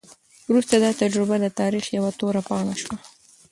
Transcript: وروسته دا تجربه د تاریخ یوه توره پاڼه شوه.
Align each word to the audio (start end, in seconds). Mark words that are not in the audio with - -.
وروسته 0.49 0.75
دا 0.83 0.91
تجربه 1.01 1.35
د 1.43 1.47
تاریخ 1.59 1.85
یوه 1.97 2.11
توره 2.19 2.41
پاڼه 2.47 2.75
شوه. 2.81 2.97